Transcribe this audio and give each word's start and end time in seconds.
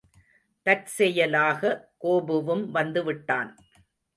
தற்செயலாக, 0.65 1.61
கோபுவும் 2.03 2.65
வந்துவிட்டான். 2.71 3.51